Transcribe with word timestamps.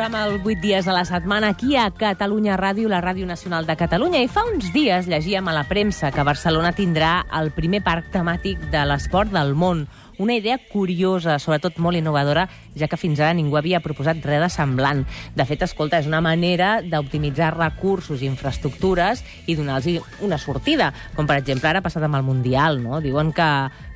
programa 0.00 0.24
el 0.24 0.40
8 0.40 0.60
dies 0.62 0.86
de 0.86 0.92
la 0.92 1.04
setmana 1.04 1.48
aquí 1.48 1.76
a 1.76 1.90
Catalunya 1.90 2.56
Ràdio, 2.56 2.88
la 2.88 3.02
Ràdio 3.04 3.26
Nacional 3.28 3.66
de 3.68 3.74
Catalunya. 3.76 4.22
I 4.24 4.30
fa 4.32 4.46
uns 4.48 4.70
dies 4.72 5.04
llegíem 5.04 5.44
a 5.44 5.52
la 5.52 5.66
premsa 5.68 6.08
que 6.08 6.24
Barcelona 6.24 6.70
tindrà 6.72 7.26
el 7.36 7.50
primer 7.52 7.82
parc 7.84 8.08
temàtic 8.08 8.62
de 8.72 8.80
l'esport 8.88 9.28
del 9.28 9.52
món. 9.52 9.82
Una 10.16 10.38
idea 10.40 10.56
curiosa, 10.72 11.36
sobretot 11.36 11.76
molt 11.84 12.00
innovadora, 12.00 12.46
ja 12.78 12.88
que 12.88 12.98
fins 13.00 13.20
ara 13.20 13.34
ningú 13.36 13.58
havia 13.58 13.82
proposat 13.84 14.22
res 14.24 14.42
de 14.44 14.50
semblant. 14.52 15.04
De 15.36 15.46
fet, 15.48 15.62
escolta, 15.66 16.00
és 16.00 16.08
una 16.10 16.22
manera 16.24 16.78
d'optimitzar 16.82 17.52
recursos 17.56 18.22
i 18.22 18.30
infraestructures 18.30 19.24
i 19.46 19.56
donar-los 19.58 20.20
una 20.26 20.38
sortida, 20.38 20.92
com 21.16 21.28
per 21.28 21.40
exemple 21.40 21.70
ara 21.70 21.80
ha 21.80 21.86
passat 21.86 22.04
amb 22.06 22.18
el 22.18 22.26
Mundial, 22.26 22.82
no? 22.82 23.00
Diuen 23.00 23.32
que 23.32 23.50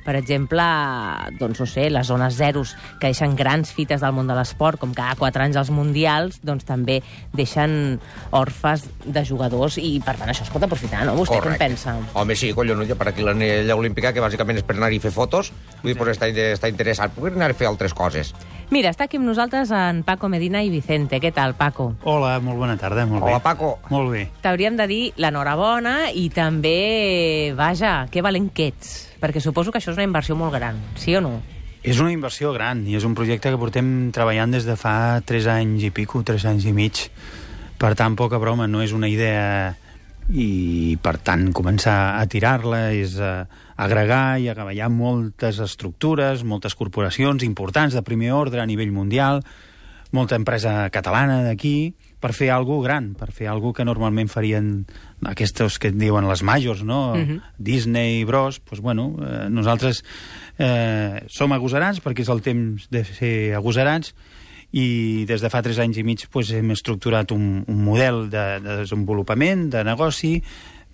per 0.05 0.13
exemple, 0.19 0.63
doncs 1.39 1.59
no 1.59 1.65
sé, 1.65 1.89
les 1.89 2.07
zones 2.07 2.37
zeros 2.37 2.75
que 3.01 3.09
deixen 3.09 3.33
grans 3.35 3.73
fites 3.73 4.03
del 4.05 4.13
món 4.13 4.29
de 4.29 4.35
l'esport, 4.37 4.77
com 4.79 4.93
cada 4.93 5.17
quatre 5.17 5.41
anys 5.43 5.57
als 5.57 5.71
mundials, 5.73 6.37
doncs 6.45 6.67
també 6.67 6.99
deixen 7.33 7.97
orfes 8.29 8.85
de 9.01 9.25
jugadors 9.25 9.79
i, 9.81 9.97
per 10.05 10.13
tant, 10.19 10.29
això 10.29 10.45
es 10.45 10.53
pot 10.53 10.63
aprofitar, 10.63 11.01
no? 11.09 11.17
Vostè 11.17 11.41
què 11.41 11.55
en 11.55 11.57
pensa? 11.57 11.95
Home, 12.13 12.37
sí, 12.37 12.53
collonut, 12.53 12.93
per 12.93 13.09
aquí 13.09 13.25
l'anella 13.25 13.79
olímpica, 13.79 14.13
que 14.13 14.21
bàsicament 14.21 14.61
és 14.61 14.67
per 14.67 14.77
anar-hi 14.77 15.01
a 15.01 15.05
fer 15.07 15.13
fotos, 15.15 15.49
vull 15.81 15.95
dir, 15.95 15.97
pues, 15.97 16.13
està, 16.13 16.29
està 16.29 16.69
interessant, 16.69 17.17
poder 17.17 17.33
anar 17.33 17.49
a 17.49 17.57
fer 17.57 17.65
altres 17.71 17.97
coses. 17.97 18.35
Mira, 18.73 18.89
està 18.89 19.05
aquí 19.05 19.19
amb 19.19 19.27
nosaltres 19.27 19.69
en 19.75 20.01
Paco 20.03 20.27
Medina 20.31 20.63
i 20.65 20.71
Vicente. 20.73 21.19
Què 21.21 21.29
tal, 21.33 21.53
Paco? 21.53 21.91
Hola, 22.03 22.39
molt 22.41 22.57
bona 22.57 22.75
tarda, 22.81 23.05
molt 23.05 23.21
Hola, 23.21 23.37
bé. 23.37 23.43
Paco. 23.45 23.75
Molt 23.93 24.09
bé. 24.11 24.23
T'hauríem 24.41 24.77
de 24.79 24.87
dir 24.89 25.01
l'enhorabona 25.21 26.09
i 26.09 26.27
també, 26.33 27.53
vaja, 27.55 28.07
que 28.11 28.25
valent 28.25 28.49
que 28.57 28.71
ets, 28.73 28.95
perquè 29.21 29.43
suposo 29.43 29.71
que 29.71 29.77
això 29.77 29.93
és 29.93 29.99
una 29.99 30.07
inversió 30.09 30.35
molt 30.39 30.57
gran, 30.57 30.81
sí 30.97 31.13
o 31.15 31.21
no? 31.21 31.37
És 31.85 32.01
una 32.01 32.09
inversió 32.09 32.49
gran 32.55 32.81
i 32.89 32.97
és 32.97 33.05
un 33.05 33.13
projecte 33.13 33.51
que 33.53 33.61
portem 33.61 34.09
treballant 34.11 34.57
des 34.57 34.65
de 34.65 34.73
fa 34.73 35.21
3 35.21 35.51
anys 35.59 35.85
i 35.85 35.91
pico, 35.93 36.23
3 36.25 36.47
anys 36.49 36.65
i 36.65 36.73
mig. 36.73 37.05
Per 37.77 37.93
tant, 37.93 38.15
poca 38.17 38.41
broma, 38.41 38.65
no 38.65 38.81
és 38.81 38.95
una 38.97 39.07
idea 39.11 39.75
i, 40.29 40.97
per 41.01 41.17
tant, 41.21 41.51
començar 41.53 42.17
a 42.17 42.25
tirar-la 42.25 42.89
és 42.97 43.19
a 43.21 43.45
agregar 43.75 44.39
i 44.41 44.49
agavellar 44.49 44.89
moltes 44.89 45.59
estructures, 45.61 46.43
moltes 46.43 46.75
corporacions 46.75 47.43
importants 47.45 47.93
de 47.93 48.03
primer 48.05 48.33
ordre 48.33 48.63
a 48.63 48.65
nivell 48.65 48.93
mundial, 48.95 49.43
molta 50.15 50.37
empresa 50.39 50.89
catalana 50.89 51.43
d'aquí, 51.43 51.93
per 52.25 52.31
fer 52.33 52.49
alguna 52.49 52.87
gran, 52.87 53.09
per 53.13 53.29
fer 53.35 53.49
alguna 53.51 53.75
que 53.77 53.85
normalment 53.85 54.31
farien 54.31 54.69
aquests 55.29 55.77
que 55.77 55.91
et 55.91 55.99
diuen 55.99 56.25
les 56.25 56.41
majors, 56.41 56.81
no? 56.83 57.13
Uh 57.13 57.21
-huh. 57.21 57.41
Disney, 57.57 58.23
Bros, 58.25 58.61
doncs, 58.65 58.81
bueno, 58.81 59.15
eh, 59.21 59.49
nosaltres 59.49 60.03
eh, 60.57 61.25
som 61.27 61.51
agosarats 61.51 62.01
perquè 62.01 62.21
és 62.21 62.29
el 62.29 62.41
temps 62.41 62.87
de 62.89 63.03
ser 63.03 63.53
agosarats 63.53 64.15
i 64.75 65.23
des 65.27 65.39
de 65.39 65.51
fa 65.51 65.61
tres 65.63 65.79
anys 65.79 66.01
i 66.01 66.03
mig 66.03 66.25
doncs, 66.27 66.51
hem 66.51 66.73
estructurat 66.75 67.31
un, 67.31 67.63
un 67.71 67.83
model 67.85 68.25
de, 68.31 68.45
de 68.63 68.79
desenvolupament, 68.83 69.69
de 69.71 69.83
negoci, 69.87 70.35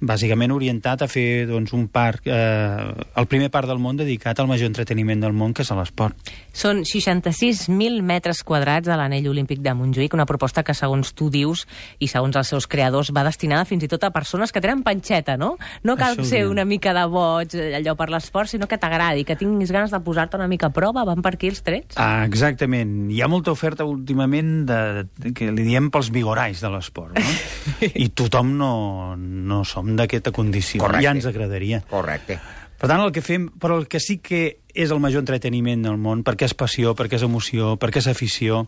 bàsicament 0.02 0.52
orientat 0.52 1.04
a 1.06 1.08
fer 1.10 1.46
doncs, 1.50 1.72
un 1.78 1.86
parc, 1.94 2.26
eh, 2.26 2.92
el 3.22 3.28
primer 3.30 3.52
parc 3.54 3.70
del 3.70 3.80
món 3.80 4.00
dedicat 4.00 4.40
al 4.42 4.50
major 4.50 4.68
entreteniment 4.68 5.22
del 5.22 5.34
món, 5.38 5.54
que 5.54 5.62
és 5.62 5.72
l'esport. 5.78 6.18
Són 6.52 6.82
66.000 6.88 8.02
metres 8.02 8.42
quadrats 8.44 8.90
a 8.90 8.98
l'anell 8.98 9.30
olímpic 9.30 9.62
de 9.62 9.74
Montjuïc, 9.78 10.16
una 10.18 10.26
proposta 10.26 10.64
que, 10.66 10.74
segons 10.78 11.14
tu 11.14 11.30
dius, 11.32 11.68
i 12.00 12.10
segons 12.12 12.36
els 12.36 12.50
seus 12.52 12.68
creadors, 12.68 13.14
va 13.14 13.24
destinada 13.28 13.68
fins 13.70 13.86
i 13.86 13.92
tot 13.92 14.04
a 14.04 14.12
persones 14.12 14.52
que 14.52 14.62
tenen 14.64 14.82
panxeta, 14.84 15.38
no? 15.38 15.54
No 15.86 15.96
cal 16.00 16.18
Això 16.18 16.28
ser 16.28 16.42
una 16.50 16.66
mica 16.66 16.96
de 16.98 17.06
boig, 17.06 17.56
eh, 17.56 17.76
allò 17.78 17.96
per 18.00 18.10
l'esport, 18.10 18.50
sinó 18.50 18.68
que 18.68 18.82
t'agradi, 18.82 19.24
que 19.24 19.38
tinguis 19.38 19.72
ganes 19.72 19.94
de 19.94 20.02
posar-te 20.02 20.40
una 20.40 20.50
mica 20.50 20.72
a 20.72 20.76
prova, 20.76 21.06
van 21.06 21.22
per 21.22 21.36
aquí 21.36 21.52
els 21.54 21.62
trets? 21.62 21.96
Ah, 22.02 22.26
exactament. 22.26 23.12
Hi 23.14 23.22
ha 23.22 23.30
molta 23.32 23.54
oferta 23.54 23.86
últimament 23.86 24.66
de, 24.66 25.06
de, 25.06 25.34
que 25.38 25.52
li 25.54 25.68
diem 25.68 25.92
pels 25.94 26.10
vigorais 26.12 26.62
de 26.62 26.74
l'esport, 26.74 27.16
no? 27.20 27.38
I 28.06 28.10
tothom 28.18 28.56
no, 28.58 28.74
no 29.16 29.62
som 29.68 29.91
d'aquesta 30.00 30.34
condició. 30.36 30.82
Correcte. 30.84 31.06
Ja 31.06 31.14
ens 31.16 31.28
agradaria. 31.30 31.82
Correcte. 31.90 32.40
Per 32.82 32.90
tant, 32.90 33.04
el 33.04 33.12
que 33.14 33.22
fem, 33.22 33.44
però 33.62 33.76
el 33.78 33.86
que 33.86 34.00
sí 34.02 34.16
que 34.26 34.42
és 34.74 34.90
el 34.90 35.02
major 35.04 35.22
entreteniment 35.22 35.84
del 35.86 36.00
món, 36.02 36.24
perquè 36.26 36.48
és 36.48 36.56
passió, 36.58 36.96
perquè 36.98 37.20
és 37.20 37.26
emoció, 37.28 37.76
perquè 37.78 38.02
és 38.02 38.08
afició, 38.10 38.64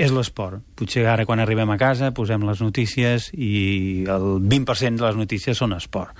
és 0.00 0.14
l'esport. 0.14 0.62
Potser 0.78 1.04
ara, 1.10 1.26
quan 1.28 1.42
arribem 1.42 1.68
a 1.74 1.76
casa, 1.76 2.08
posem 2.16 2.46
les 2.48 2.62
notícies 2.64 3.28
i 3.34 4.06
el 4.08 4.38
20% 4.40 5.02
de 5.02 5.04
les 5.04 5.18
notícies 5.20 5.60
són 5.60 5.76
esport. 5.76 6.16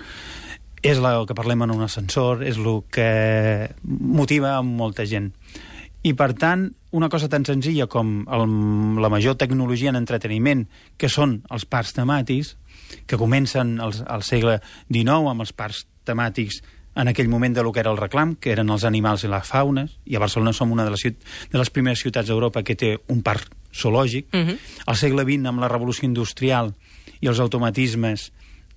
És 0.85 1.01
el 1.01 1.25
que 1.27 1.35
parlem 1.39 1.65
en 1.65 1.73
un 1.75 1.87
ascensor, 1.87 2.45
és 2.45 2.61
el 2.61 2.83
que 2.93 3.73
motiva 3.83 4.59
a 4.59 4.63
molta 4.63 5.09
gent. 5.09 5.33
I, 6.05 6.13
per 6.15 6.35
tant, 6.39 6.69
una 6.95 7.09
cosa 7.09 7.31
tan 7.33 7.49
senzilla 7.49 7.89
com 7.91 8.21
el, 8.31 8.45
la 9.03 9.11
major 9.11 9.35
tecnologia 9.41 9.91
en 9.91 9.99
entreteniment, 9.99 10.67
que 10.97 11.11
són 11.11 11.41
els 11.51 11.65
parcs 11.65 11.97
temàtics, 11.97 12.55
que 13.07 13.17
comencen 13.17 13.79
al, 13.81 13.95
al 14.07 14.23
segle 14.23 14.59
XIX 14.89 15.33
amb 15.33 15.45
els 15.47 15.53
parcs 15.53 15.87
temàtics 16.09 16.63
en 16.99 17.07
aquell 17.07 17.29
moment 17.31 17.55
de 17.55 17.63
lo 17.63 17.71
que 17.73 17.81
era 17.81 17.93
el 17.93 18.01
reclam, 18.01 18.35
que 18.35 18.51
eren 18.51 18.73
els 18.75 18.85
animals 18.85 19.23
i 19.23 19.31
les 19.31 19.47
faunes, 19.47 19.99
i 20.05 20.17
a 20.19 20.23
Barcelona 20.23 20.53
som 20.57 20.73
una 20.75 20.85
de 20.85 20.91
les, 20.91 21.05
de 21.05 21.61
les 21.61 21.71
primeres 21.71 22.03
ciutats 22.03 22.27
d'Europa 22.27 22.65
que 22.67 22.75
té 22.75 22.97
un 23.07 23.23
parc 23.23 23.53
zoològic. 23.75 24.27
Mhm. 24.33 24.59
Al 24.87 24.97
segle 24.97 25.23
XX, 25.23 25.47
amb 25.47 25.63
la 25.63 25.69
revolució 25.69 26.09
industrial 26.09 26.75
i 27.21 27.29
els 27.29 27.39
automatismes, 27.39 28.33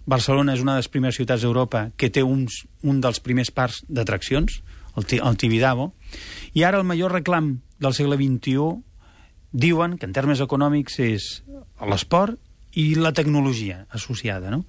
Barcelona 0.05 0.53
és 0.53 0.61
una 0.61 0.75
de 0.75 0.83
les 0.83 0.89
primeres 0.89 1.15
ciutats 1.15 1.41
d'Europa 1.41 1.91
que 1.97 2.09
té 2.09 2.23
uns, 2.23 2.65
un 2.83 3.01
dels 3.01 3.19
primers 3.19 3.51
parcs 3.51 3.83
d'atraccions, 3.87 4.61
el, 4.97 5.05
el 5.17 5.37
Tibidabo, 5.37 5.93
i 6.53 6.63
ara 6.63 6.77
el 6.77 6.85
major 6.85 7.11
reclam 7.11 7.61
del 7.79 7.93
segle 7.93 8.17
XXI 8.17 8.81
diuen 9.51 9.97
que 9.97 10.05
en 10.05 10.13
termes 10.13 10.41
econòmics 10.41 10.99
és 10.99 11.43
l'esport 11.81 12.37
i 12.79 12.95
la 12.95 13.13
tecnologia 13.13 13.85
associada, 13.91 14.51
no? 14.51 14.63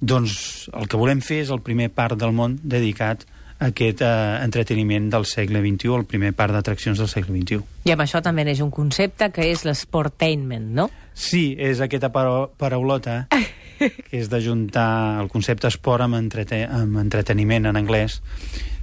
Doncs 0.00 0.68
el 0.76 0.88
que 0.90 0.98
volem 1.00 1.22
fer 1.24 1.40
és 1.44 1.50
el 1.54 1.62
primer 1.64 1.88
parc 1.94 2.18
del 2.20 2.34
món 2.36 2.58
dedicat 2.62 3.24
a 3.58 3.70
aquest 3.70 4.02
eh, 4.04 4.08
entreteniment 4.44 5.08
del 5.12 5.24
segle 5.24 5.62
XXI, 5.64 5.94
el 5.96 6.04
primer 6.04 6.34
parc 6.36 6.52
d'atraccions 6.52 7.00
del 7.00 7.08
segle 7.08 7.32
XXI. 7.38 7.62
I 7.88 7.94
amb 7.94 8.04
això 8.04 8.20
també 8.24 8.44
neix 8.44 8.60
un 8.60 8.72
concepte 8.74 9.30
que 9.32 9.46
és 9.48 9.64
l'esportainment, 9.64 10.68
no? 10.76 10.90
Sí, 11.16 11.54
és 11.56 11.80
aquesta 11.80 12.10
paraulota 12.12 13.22
que 13.78 14.20
és 14.20 14.28
d'ajuntar 14.32 15.22
el 15.22 15.30
concepte 15.32 15.70
esport 15.70 16.04
amb, 16.04 16.18
entrete 16.20 16.64
amb 16.68 17.00
entreteniment 17.00 17.70
en 17.70 17.80
anglès. 17.80 18.20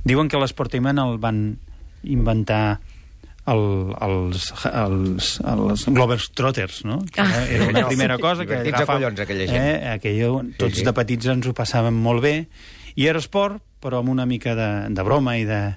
Diuen 0.03 0.29
que 0.29 0.41
l'esportainment 0.41 0.99
el 1.03 1.19
van 1.21 1.45
inventar 2.03 2.79
el, 3.47 3.63
els, 4.01 4.45
els, 4.71 5.31
els 5.43 5.85
Globetrotters, 5.89 6.83
no? 6.85 7.01
Que 7.11 7.21
Ah. 7.21 7.45
era 7.49 7.67
una 7.67 7.87
primera 7.87 8.17
cosa 8.17 8.45
que 8.45 8.55
Divertits 8.63 8.81
a 8.81 8.85
collons, 8.85 9.19
aquella 9.19 9.47
gent. 9.47 9.63
Eh, 9.63 9.89
aquella, 9.97 10.29
tots 10.57 10.73
Sí, 10.75 10.79
sí. 10.79 10.85
de 10.85 10.93
petits 10.93 11.25
ens 11.27 11.47
ho 11.47 11.53
passàvem 11.53 11.93
molt 11.93 12.21
bé 12.23 12.47
i 12.95 13.07
era 13.07 13.19
esport, 13.19 13.61
però 13.83 13.99
amb 13.99 14.09
una 14.13 14.25
mica 14.25 14.53
de, 14.55 14.69
de 14.95 15.03
broma 15.03 15.35
i 15.37 15.43
de... 15.43 15.75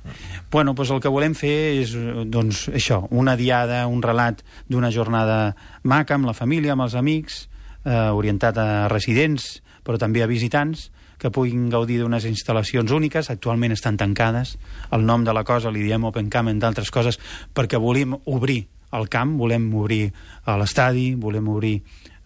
Bueno, 0.53 0.75
doncs 0.79 0.91
el 0.95 1.01
que 1.03 1.09
volem 1.11 1.35
fer 1.35 1.81
és, 1.83 1.91
doncs, 2.31 2.69
això, 2.71 3.01
una 3.11 3.35
diada, 3.37 3.87
un 3.91 4.03
relat 4.03 4.45
d'una 4.69 4.93
jornada 4.95 5.57
maca 5.83 6.15
amb 6.15 6.27
la 6.27 6.35
família, 6.35 6.73
amb 6.77 6.83
els 6.87 6.95
amics, 6.95 7.49
eh, 7.85 8.11
orientat 8.15 8.59
a 8.63 8.69
residents, 8.89 9.61
però 9.83 9.99
també 9.99 10.23
a 10.23 10.27
visitants, 10.31 10.93
que 11.19 11.33
puguin 11.33 11.69
gaudir 11.73 11.99
d'unes 12.01 12.27
instal·lacions 12.29 12.93
úniques, 12.93 13.31
actualment 13.33 13.73
estan 13.73 13.97
tancades. 13.97 14.57
El 14.93 15.07
nom 15.09 15.25
de 15.25 15.35
la 15.37 15.45
cosa 15.45 15.73
li 15.73 15.85
diem 15.87 16.05
Open 16.05 16.31
Camp, 16.31 16.49
entre 16.53 16.69
altres 16.69 16.93
coses, 16.95 17.21
perquè 17.55 17.81
volem 17.81 18.17
obrir 18.25 18.67
el 18.99 19.09
camp, 19.13 19.37
volem 19.39 19.69
obrir 19.75 20.05
a 20.45 20.57
l'estadi, 20.61 21.15
volem 21.21 21.49
obrir 21.53 21.77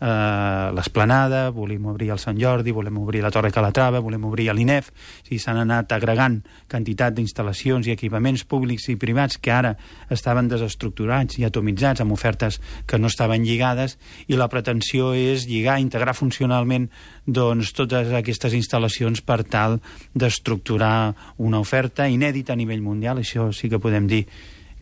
eh, 0.00 0.72
l'Esplanada, 0.74 1.50
volem 1.50 1.86
obrir 1.86 2.10
el 2.10 2.18
Sant 2.18 2.38
Jordi, 2.40 2.72
volem 2.72 2.98
obrir 2.98 3.22
la 3.22 3.30
Torre 3.30 3.52
Calatrava, 3.52 4.00
volem 4.00 4.24
obrir 4.24 4.48
l'INEF. 4.54 4.90
Sigui, 5.22 5.38
s'han 5.42 5.60
anat 5.62 5.92
agregant 5.92 6.40
quantitat 6.70 7.14
d'instal·lacions 7.16 7.88
i 7.88 7.94
equipaments 7.94 8.44
públics 8.48 8.88
i 8.90 8.96
privats 9.00 9.38
que 9.38 9.52
ara 9.52 9.74
estaven 10.10 10.48
desestructurats 10.50 11.38
i 11.38 11.46
atomitzats 11.46 12.00
amb 12.00 12.16
ofertes 12.16 12.60
que 12.86 12.98
no 12.98 13.10
estaven 13.12 13.44
lligades 13.44 13.98
i 14.28 14.38
la 14.40 14.48
pretensió 14.48 15.12
és 15.14 15.46
lligar, 15.50 15.78
integrar 15.80 16.16
funcionalment 16.16 16.88
doncs, 17.26 17.74
totes 17.76 18.12
aquestes 18.16 18.56
instal·lacions 18.56 19.22
per 19.22 19.42
tal 19.44 19.80
d'estructurar 20.14 21.12
una 21.38 21.60
oferta 21.60 22.08
inèdita 22.08 22.54
a 22.54 22.58
nivell 22.58 22.82
mundial, 22.82 23.20
això 23.20 23.50
sí 23.52 23.68
que 23.68 23.82
podem 23.82 24.08
dir 24.10 24.24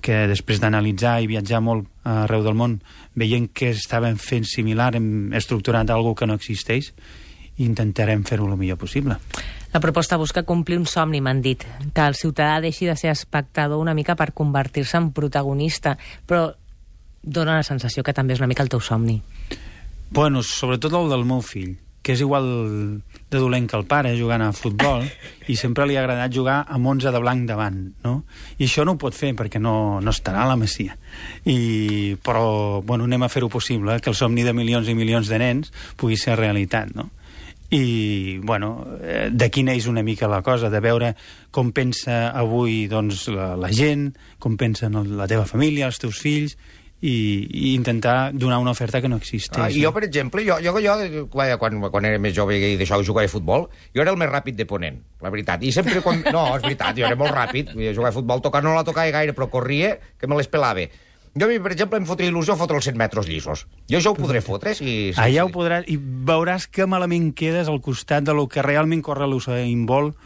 que 0.00 0.26
després 0.30 0.60
d'analitzar 0.62 1.18
i 1.22 1.28
viatjar 1.30 1.60
molt 1.64 1.88
arreu 2.06 2.44
del 2.46 2.56
món, 2.58 2.78
veient 3.18 3.48
que 3.52 3.72
estàvem 3.74 4.18
fent 4.20 4.46
similar, 4.48 4.94
hem 4.96 5.34
estructurat 5.36 5.90
alguna 5.90 6.16
que 6.18 6.28
no 6.28 6.36
existeix, 6.38 6.92
i 7.58 7.66
intentarem 7.66 8.22
fer-ho 8.24 8.46
el 8.46 8.56
millor 8.56 8.78
possible. 8.78 9.18
La 9.72 9.80
proposta 9.80 10.16
busca 10.16 10.44
complir 10.48 10.78
un 10.78 10.86
somni, 10.86 11.20
m'han 11.20 11.42
dit, 11.44 11.66
que 11.92 12.06
el 12.06 12.16
ciutadà 12.16 12.60
deixi 12.64 12.86
de 12.88 12.96
ser 12.96 13.10
espectador 13.12 13.82
una 13.82 13.94
mica 13.94 14.16
per 14.16 14.30
convertir-se 14.32 14.96
en 14.96 15.10
protagonista, 15.12 15.98
però 16.26 16.46
dona 17.22 17.58
la 17.58 17.66
sensació 17.66 18.04
que 18.06 18.14
també 18.16 18.36
és 18.36 18.40
una 18.40 18.48
mica 18.48 18.64
el 18.64 18.72
teu 18.72 18.80
somni. 18.80 19.18
Bueno, 20.10 20.42
sobretot 20.42 20.94
el 20.96 21.10
del 21.12 21.26
meu 21.28 21.42
fill, 21.44 21.76
que 22.08 22.14
és 22.16 22.22
igual 22.24 22.46
de 23.28 23.36
dolent 23.36 23.66
que 23.68 23.76
el 23.76 23.84
pare 23.84 24.14
jugant 24.16 24.40
a 24.40 24.54
futbol 24.56 25.02
i 25.52 25.56
sempre 25.60 25.84
li 25.84 25.98
ha 25.98 26.00
agradat 26.00 26.32
jugar 26.32 26.62
amb 26.72 26.88
11 26.88 27.12
de 27.12 27.20
blanc 27.20 27.44
davant, 27.50 27.76
no? 28.00 28.14
I 28.56 28.64
això 28.64 28.86
no 28.88 28.94
ho 28.96 29.00
pot 29.02 29.12
fer 29.12 29.34
perquè 29.36 29.60
no, 29.60 30.00
no 30.00 30.14
estarà 30.14 30.46
a 30.46 30.48
la 30.48 30.56
Masia. 30.56 30.96
I, 31.44 32.16
però, 32.24 32.80
bueno, 32.80 33.04
anem 33.04 33.26
a 33.26 33.28
fer-ho 33.28 33.50
possible, 33.52 33.98
que 34.00 34.08
el 34.08 34.16
somni 34.16 34.46
de 34.46 34.56
milions 34.56 34.88
i 34.88 34.96
milions 34.96 35.28
de 35.28 35.42
nens 35.44 35.68
pugui 36.00 36.16
ser 36.16 36.38
realitat, 36.40 36.96
no? 36.96 37.10
i 37.68 38.38
bueno, 38.40 38.86
eh, 39.04 39.28
d'aquí 39.28 39.60
neix 39.60 39.84
una 39.92 40.00
mica 40.00 40.24
la 40.32 40.40
cosa, 40.40 40.70
de 40.72 40.80
veure 40.80 41.10
com 41.52 41.74
pensa 41.76 42.30
avui 42.32 42.86
doncs, 42.88 43.26
la, 43.28 43.50
la 43.60 43.68
gent, 43.68 44.14
com 44.40 44.56
pensen 44.56 44.96
la 45.18 45.28
teva 45.28 45.44
família, 45.44 45.92
els 45.92 46.00
teus 46.00 46.22
fills, 46.24 46.56
i, 47.00 47.46
i 47.46 47.74
intentar 47.74 48.32
donar 48.34 48.58
una 48.58 48.72
oferta 48.74 49.00
que 49.00 49.08
no 49.08 49.16
existeix. 49.20 49.60
Ah, 49.62 49.70
I 49.70 49.82
jo, 49.84 49.92
per 49.94 50.04
exemple, 50.08 50.42
jo, 50.46 50.58
jo, 50.62 50.74
jo 50.82 51.26
quan, 51.30 51.80
quan 51.90 52.08
era 52.08 52.18
més 52.18 52.34
jove 52.34 52.56
i 52.58 52.76
deixava 52.78 53.02
de 53.02 53.06
jugar 53.06 53.24
a 53.24 53.30
futbol, 53.30 53.68
jo 53.94 54.02
era 54.02 54.14
el 54.14 54.18
més 54.18 54.30
ràpid 54.30 54.58
de 54.58 54.66
Ponent, 54.66 54.98
la 55.22 55.30
veritat. 55.30 55.62
I 55.62 55.72
sempre 55.74 56.02
quan... 56.02 56.24
No, 56.34 56.44
és 56.58 56.64
veritat, 56.64 56.96
jo 56.98 57.06
era 57.06 57.16
molt 57.18 57.32
ràpid. 57.32 57.70
Jo 57.72 57.92
jugava 57.94 58.10
a 58.10 58.16
futbol, 58.16 58.42
tocar 58.44 58.62
no 58.64 58.74
la 58.74 58.84
tocava 58.86 59.10
gaire, 59.14 59.34
però 59.36 59.48
corria, 59.50 59.94
que 60.18 60.28
me 60.28 60.36
les 60.36 60.50
pelava. 60.50 60.88
Jo, 61.38 61.46
a 61.46 61.48
mi, 61.50 61.58
per 61.62 61.72
exemple, 61.72 62.00
em 62.00 62.06
fotria 62.08 62.32
il·lusió 62.32 62.56
fotre 62.58 62.78
els 62.80 62.88
100 62.88 62.98
metres 62.98 63.28
llisos. 63.30 63.66
Jo 63.90 64.00
això 64.00 64.12
ho 64.12 64.18
podré 64.18 64.42
fotre, 64.42 64.74
si... 64.74 65.12
si 65.14 65.22
Allà 65.22 65.44
ho 65.46 65.52
podràs... 65.54 65.86
I 65.86 65.96
veuràs 65.98 66.66
que 66.66 66.88
malament 66.90 67.30
quedes 67.38 67.70
al 67.70 67.78
costat 67.84 68.26
de 68.26 68.34
lo 68.34 68.48
que 68.50 68.64
realment 68.64 69.04
corre 69.06 69.28
l'Usain 69.30 69.84
Bolt, 69.86 70.18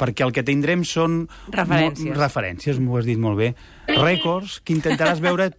perquè 0.00 0.26
el 0.26 0.34
que 0.36 0.44
tindrem 0.44 0.84
són... 0.84 1.22
Referències. 1.54 2.12
Referències, 2.16 2.80
m'ho 2.82 3.00
has 3.00 3.08
dit 3.08 3.20
molt 3.20 3.40
bé. 3.40 3.52
Rècords 3.88 4.60
que 4.64 4.76
intentaràs 4.76 5.22
veure 5.24 5.50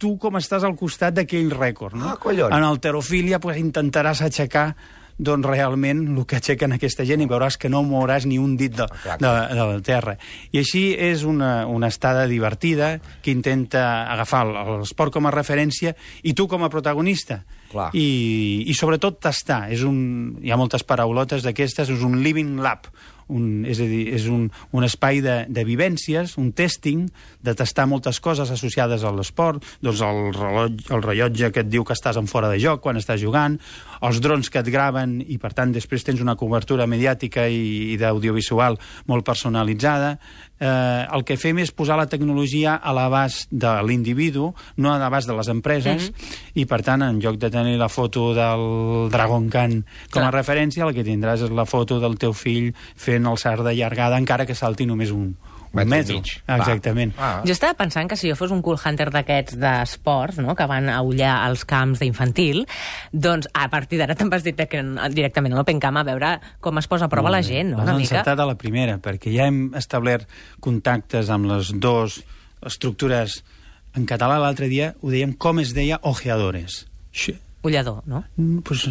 tu 0.00 0.16
com 0.20 0.38
estàs 0.40 0.64
al 0.66 0.78
costat 0.78 1.18
d'aquell 1.18 1.52
rècord, 1.52 1.98
no? 1.98 2.14
Ah, 2.14 2.16
collons. 2.20 2.54
En 2.56 2.64
alterofília 2.64 3.40
pues, 3.42 3.60
intentaràs 3.60 4.24
aixecar 4.26 4.70
doncs 5.20 5.44
realment 5.44 6.00
el 6.16 6.24
que 6.24 6.38
aixequen 6.38 6.72
aquesta 6.72 7.04
gent 7.04 7.20
i 7.20 7.28
veuràs 7.28 7.58
que 7.60 7.68
no 7.68 7.82
mouràs 7.84 8.24
ni 8.28 8.38
un 8.40 8.56
dit 8.56 8.72
de, 8.72 8.86
de, 9.20 9.28
de 9.28 9.66
la 9.68 9.80
terra. 9.84 10.16
I 10.50 10.62
així 10.62 10.84
és 10.96 11.26
una, 11.28 11.66
una 11.68 11.90
estada 11.92 12.24
divertida 12.30 12.94
que 13.20 13.34
intenta 13.34 14.06
agafar 14.12 14.46
l'esport 14.48 15.12
com 15.12 15.28
a 15.28 15.34
referència 15.34 15.94
i 16.24 16.32
tu 16.32 16.48
com 16.48 16.64
a 16.64 16.72
protagonista. 16.72 17.42
Clar. 17.70 17.90
I, 17.94 18.64
I 18.66 18.74
sobretot 18.74 19.20
tastar. 19.22 19.66
És 19.70 19.84
un, 19.86 20.40
hi 20.42 20.50
ha 20.50 20.58
moltes 20.58 20.86
paraulotes 20.88 21.44
d'aquestes, 21.44 21.92
és 21.92 22.06
un 22.06 22.18
living 22.24 22.56
lab, 22.64 22.88
un, 23.30 23.64
és 23.68 23.80
a 23.80 23.86
dir, 23.88 24.02
és 24.16 24.26
un, 24.30 24.48
un 24.76 24.86
espai 24.86 25.22
de, 25.24 25.36
de 25.48 25.64
vivències, 25.66 26.36
un 26.40 26.50
testing, 26.56 27.06
de 27.40 27.54
tastar 27.56 27.86
moltes 27.88 28.20
coses 28.20 28.50
associades 28.52 29.04
a 29.06 29.12
l'esport, 29.14 29.64
doncs 29.80 30.02
el, 30.04 30.20
rellotge, 30.36 30.90
el 30.92 31.04
rellotge 31.06 31.52
que 31.54 31.64
et 31.64 31.70
diu 31.70 31.86
que 31.86 31.96
estàs 31.96 32.18
en 32.20 32.28
fora 32.30 32.50
de 32.52 32.60
joc 32.60 32.82
quan 32.84 33.00
estàs 33.00 33.20
jugant, 33.22 33.58
els 34.04 34.20
drons 34.24 34.48
que 34.50 34.60
et 34.60 34.68
graven 34.72 35.18
i, 35.22 35.38
per 35.40 35.52
tant, 35.56 35.72
després 35.72 36.04
tens 36.04 36.20
una 36.24 36.36
cobertura 36.40 36.88
mediàtica 36.90 37.46
i, 37.48 37.94
i 37.94 37.98
d'audiovisual 38.00 38.78
molt 39.10 39.26
personalitzada. 39.26 40.16
Eh, 40.60 41.06
el 41.08 41.24
que 41.24 41.38
fem 41.40 41.60
és 41.62 41.72
posar 41.72 41.96
la 41.96 42.08
tecnologia 42.12 42.76
a 42.76 42.92
l'abast 42.96 43.48
de 43.50 43.72
l'individu, 43.86 44.50
no 44.76 44.92
a 44.92 44.98
l'abast 45.00 45.28
de 45.28 45.36
les 45.36 45.48
empreses, 45.48 46.10
mm 46.10 46.14
-hmm. 46.14 46.60
i, 46.60 46.66
per 46.66 46.82
tant, 46.82 47.02
en 47.02 47.20
lloc 47.20 47.36
de 47.36 47.50
tenir 47.50 47.76
la 47.78 47.88
foto 47.88 48.34
del 48.34 49.10
Dragon 49.10 49.48
Khan 49.48 49.84
com 50.10 50.22
a 50.22 50.30
Clar. 50.30 50.34
referència, 50.34 50.86
el 50.86 50.94
que 50.94 51.04
tindràs 51.04 51.44
és 51.44 51.50
la 51.50 51.64
foto 51.64 52.00
del 52.00 52.16
teu 52.18 52.32
fill 52.32 52.74
fent 52.96 53.19
el 53.26 53.38
salt 53.38 53.64
de 53.66 53.74
llargada, 53.76 54.18
encara 54.18 54.46
que 54.46 54.54
salti 54.54 54.86
només 54.86 55.10
un, 55.10 55.34
un 55.72 55.88
metro. 55.88 56.16
mig. 56.16 56.30
Exactament. 56.46 57.12
Ah. 57.18 57.42
Jo 57.46 57.52
estava 57.54 57.74
pensant 57.78 58.08
que 58.10 58.16
si 58.18 58.30
jo 58.30 58.36
fos 58.38 58.50
un 58.50 58.62
cool 58.62 58.78
hunter 58.78 59.10
d'aquests 59.12 59.58
d'esports, 59.60 60.40
no?, 60.42 60.56
que 60.58 60.66
van 60.70 60.88
a 60.90 61.00
ullar 61.06 61.36
als 61.44 61.64
camps 61.68 62.02
d'infantil, 62.02 62.64
doncs 63.12 63.48
a 63.54 63.68
partir 63.70 64.00
d'ara 64.00 64.16
te'n 64.18 64.30
vas 64.32 64.44
dir 64.46 64.56
que 64.56 64.82
directament 65.14 65.54
a 65.54 65.60
l'Open 65.60 65.80
Camp 65.80 66.00
a 66.00 66.04
veure 66.06 66.34
com 66.60 66.78
es 66.78 66.90
posa 66.90 67.06
a 67.06 67.12
prova 67.12 67.30
la 67.30 67.42
gent, 67.46 67.70
no?, 67.72 67.78
Vas 67.78 67.88
una 67.88 67.98
mica. 67.98 68.16
encertat 68.20 68.40
a 68.40 68.48
la 68.50 68.58
primera, 68.58 68.98
perquè 68.98 69.32
ja 69.34 69.46
hem 69.46 69.70
establert 69.78 70.28
contactes 70.60 71.30
amb 71.30 71.50
les 71.50 71.72
dues 71.78 72.22
estructures 72.66 73.42
en 73.94 74.06
català 74.06 74.38
l'altre 74.38 74.68
dia 74.70 74.94
ho 75.00 75.10
dèiem 75.10 75.32
com 75.34 75.58
es 75.62 75.74
deia 75.74 75.98
ojeadores. 76.02 76.84
Ullador, 77.62 78.02
no? 78.06 78.24
mm, 78.36 78.60
pues, 78.64 78.86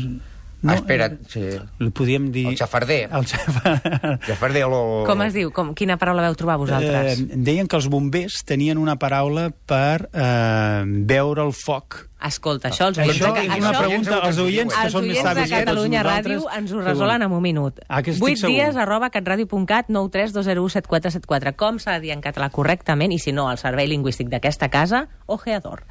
no, 0.61 0.71
Ah, 0.73 0.75
espera't, 0.75 1.17
sí. 1.31 1.43
Li 1.79 1.89
podíem 1.95 2.31
dir... 2.35 2.47
El 2.51 2.57
xafarder. 2.59 3.07
El 3.15 3.25
xafarder. 3.25 4.17
Xafarder 4.27 4.65
o... 4.67 5.03
Com 5.07 5.21
es 5.23 5.33
diu? 5.33 5.53
Com, 5.55 5.73
quina 5.77 5.95
paraula 5.97 6.25
veu 6.27 6.35
trobar 6.35 6.57
vosaltres? 6.59 7.19
Eh, 7.19 7.37
deien 7.47 7.67
que 7.67 7.77
els 7.79 7.87
bombers 7.87 8.41
tenien 8.45 8.77
una 8.77 8.97
paraula 8.99 9.49
per 9.65 10.09
eh, 10.11 10.83
veure 11.07 11.45
el 11.47 11.53
foc. 11.55 12.05
Escolta, 12.19 12.67
això 12.67 12.89
els 12.91 12.97
Això 12.99 13.29
oients, 13.29 13.39
de, 13.39 13.45
és 13.45 13.51
això, 13.53 13.59
una 13.61 13.69
això- 13.71 13.79
pregunta 13.85 14.17
als 14.27 14.37
oients 14.43 14.73
que 14.75 14.81
els 14.83 14.91
són 14.91 15.05
més 15.07 15.13
oients 15.15 15.29
savis 15.29 15.43
de 15.45 15.49
que 15.55 15.61
tots 15.61 15.69
Catalunya. 15.69 16.01
Ràdio 16.03 16.41
ens 16.57 16.73
ho 16.75 16.81
resolen 16.83 17.23
en 17.23 17.31
un 17.31 17.41
minut. 17.41 17.79
Ah, 17.87 18.01
que 18.03 18.11
estic 18.11 18.27
8 18.27 18.41
segur. 18.41 18.55
dies 18.57 18.75
arroba 18.75 19.09
catradio.cat 19.15 19.87
932017474. 19.87 21.55
Com 21.55 21.79
s'ha 21.79 21.95
de 21.95 22.03
dir 22.09 22.11
en 22.11 22.19
català 22.25 22.49
correctament 22.51 23.15
i 23.15 23.19
si 23.23 23.31
no, 23.31 23.47
el 23.49 23.57
servei 23.57 23.87
lingüístic 23.87 24.27
d'aquesta 24.27 24.67
casa, 24.67 25.05
ojeador. 25.27 25.85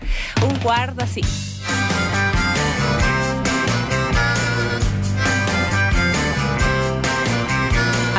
Un 0.44 0.52
quart 0.60 1.00
de 1.00 1.06
sis. 1.16 1.38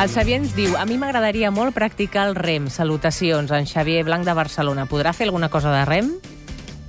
El 0.00 0.08
Xavier 0.08 0.38
ens 0.40 0.54
diu, 0.56 0.78
a 0.80 0.86
mi 0.88 0.96
m'agradaria 0.96 1.50
molt 1.52 1.74
practicar 1.76 2.22
el 2.30 2.36
rem. 2.38 2.70
Salutacions, 2.72 3.50
en 3.52 3.66
Xavier 3.68 4.00
Blanc 4.06 4.24
de 4.24 4.32
Barcelona. 4.32 4.86
Podrà 4.88 5.12
fer 5.12 5.26
alguna 5.26 5.50
cosa 5.52 5.74
de 5.74 5.82
rem? 5.84 6.14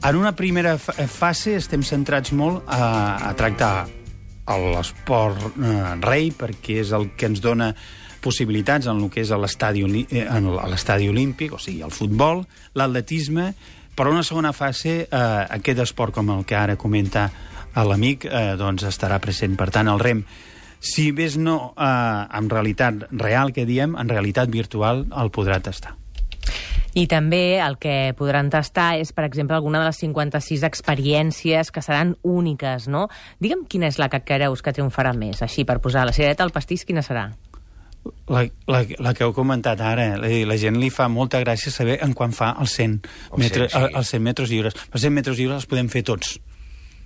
En 0.07 0.15
una 0.15 0.31
primera 0.31 0.77
fa- 0.79 0.95
fase 1.11 1.57
estem 1.59 1.83
centrats 1.83 2.31
molt 2.31 2.63
a, 2.71 3.17
a 3.27 3.33
tractar 3.35 3.89
l'esport 4.47 5.43
eh, 5.59 5.73
rei, 5.99 6.31
perquè 6.31 6.77
és 6.85 6.93
el 6.95 7.09
que 7.19 7.27
ens 7.27 7.43
dona 7.43 7.73
possibilitats 8.23 8.87
en 8.87 9.03
el 9.03 9.09
que 9.11 9.25
és 9.25 9.31
eh, 9.35 10.23
l'estadi 10.71 11.09
olímpic, 11.09 11.51
o 11.51 11.59
sigui, 11.59 11.81
el 11.83 11.91
futbol, 11.91 12.45
l'atletisme, 12.79 13.49
però 13.95 14.13
una 14.15 14.23
segona 14.23 14.53
fase, 14.55 15.01
eh, 15.03 15.43
aquest 15.59 15.83
esport 15.83 16.15
com 16.15 16.31
el 16.31 16.47
que 16.47 16.55
ara 16.55 16.77
comenta 16.79 17.27
l'amic, 17.75 18.23
eh, 18.23 18.55
doncs 18.55 18.87
estarà 18.87 19.19
present. 19.19 19.59
Per 19.59 19.67
tant, 19.69 19.91
el 19.91 19.99
rem, 19.99 20.23
si 20.81 21.11
més 21.15 21.37
no 21.37 21.73
eh, 21.77 22.37
en 22.37 22.49
realitat 22.49 23.05
real, 23.13 23.53
que 23.53 23.67
diem, 23.69 23.95
en 23.95 24.09
realitat 24.09 24.49
virtual 24.51 25.05
el 25.13 25.31
podrà 25.31 25.61
tastar. 25.63 25.95
I 26.91 27.05
també 27.07 27.61
el 27.63 27.77
que 27.79 28.11
podran 28.19 28.49
tastar 28.51 28.97
és, 28.99 29.13
per 29.15 29.23
exemple, 29.23 29.55
alguna 29.55 29.79
de 29.79 29.87
les 29.87 30.01
56 30.01 30.65
experiències 30.67 31.71
que 31.71 31.83
seran 31.85 32.17
úniques, 32.27 32.89
no? 32.91 33.05
Digue'm 33.39 33.63
quina 33.71 33.87
és 33.87 34.01
la 34.01 34.09
que 34.11 34.19
creus 34.27 34.65
que 34.65 34.73
triomfarà 34.75 35.13
més, 35.15 35.39
així, 35.45 35.63
per 35.63 35.79
posar 35.79 36.03
la 36.09 36.15
cirereta 36.17 36.43
al 36.43 36.51
pastís, 36.51 36.83
quina 36.83 37.05
serà? 37.05 37.29
La, 38.27 38.43
la, 38.67 38.81
la 38.99 39.13
que 39.13 39.23
heu 39.23 39.31
comentat 39.37 39.79
ara, 39.85 40.09
la, 40.19 40.29
la 40.49 40.57
gent 40.59 40.79
li 40.81 40.89
fa 40.91 41.07
molta 41.07 41.39
gràcia 41.43 41.71
saber 41.71 41.99
en 42.03 42.15
quan 42.17 42.33
fa 42.35 42.55
els 42.59 42.75
100, 42.75 42.99
El 43.31 43.43
metres, 43.45 43.71
100, 43.71 43.87
sí. 43.87 43.97
els 44.01 44.13
100 44.17 44.27
metres 44.27 44.51
lliures. 44.51 44.79
Els 44.91 45.05
100 45.05 45.19
metres 45.21 45.37
lliures 45.39 45.61
els 45.61 45.69
podem 45.69 45.91
fer 45.93 46.03
tots. 46.07 46.39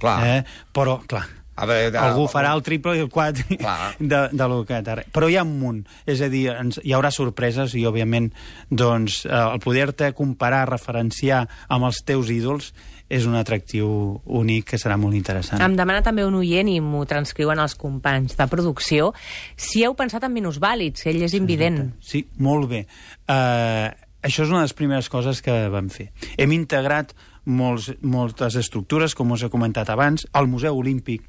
Clar. 0.01 0.15
Eh? 0.25 0.39
Però, 0.73 1.01
clar, 1.05 1.27
A 1.55 1.65
veure, 1.65 1.91
de- 1.91 1.99
algú 2.01 2.25
farà 2.27 2.51
el 2.55 2.63
triple 2.63 2.97
i 2.97 3.03
el 3.05 3.09
Clar. 3.11 3.95
de, 3.99 4.21
de 4.31 4.47
lo 4.51 4.63
que 4.65 4.75
ara. 4.75 5.03
Però 5.11 5.29
hi 5.31 5.37
ha 5.37 5.43
un 5.43 5.53
munt. 5.59 5.85
És 6.05 6.19
a 6.21 6.27
dir, 6.29 6.49
ens, 6.51 6.81
hi 6.83 6.91
haurà 6.95 7.11
sorpreses 7.11 7.73
i, 7.75 7.85
òbviament, 7.87 8.31
doncs, 8.69 9.21
eh, 9.25 9.31
el 9.53 9.59
poder-te 9.63 10.11
comparar, 10.13 10.65
referenciar 10.69 11.45
amb 11.69 11.85
els 11.87 12.03
teus 12.03 12.29
ídols 12.33 12.73
és 13.07 13.27
un 13.29 13.35
atractiu 13.37 13.87
únic 14.25 14.65
que 14.71 14.79
serà 14.81 14.95
molt 14.97 15.13
interessant. 15.13 15.61
Em 15.61 15.75
demana 15.77 16.01
també 16.01 16.23
un 16.25 16.33
oient, 16.39 16.67
i 16.73 16.79
m'ho 16.81 17.03
transcriuen 17.05 17.59
els 17.61 17.75
companys 17.77 18.33
de 18.35 18.47
producció, 18.49 19.11
si 19.55 19.83
heu 19.85 19.93
pensat 19.93 20.25
en 20.25 20.33
minusvàlids, 20.33 21.03
que 21.05 21.11
ell 21.13 21.21
és 21.21 21.35
invident. 21.37 21.91
Sí, 22.01 22.23
molt 22.41 22.65
bé. 22.71 22.81
Uh, 23.29 23.93
això 24.25 24.41
és 24.43 24.49
una 24.49 24.63
de 24.63 24.65
les 24.65 24.73
primeres 24.73 25.07
coses 25.13 25.43
que 25.45 25.53
vam 25.69 25.91
fer. 25.93 26.09
Hem 26.41 26.51
integrat 26.57 27.13
molts, 27.45 27.91
moltes 28.01 28.57
estructures, 28.57 29.13
com 29.13 29.31
us 29.37 29.45
he 29.45 29.51
comentat 29.53 29.93
abans. 29.93 30.25
El 30.33 30.49
Museu 30.49 30.73
Olímpic 30.81 31.21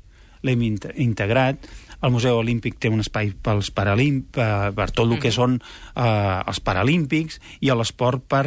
l'hem 0.42 0.62
int- 0.66 0.90
integrat. 1.02 1.64
El 2.02 2.12
Museu 2.12 2.36
Olímpic 2.38 2.76
té 2.80 2.90
un 2.92 3.00
espai 3.00 3.32
pels 3.42 3.72
Paralímp, 3.72 4.28
per, 4.36 4.74
per 4.76 4.90
tot 4.92 5.08
el 5.08 5.20
que 5.22 5.32
són 5.32 5.56
uh, 5.60 6.42
els 6.44 6.60
Paralímpics 6.60 7.40
i 7.64 7.72
l'esport 7.72 8.26
per 8.28 8.46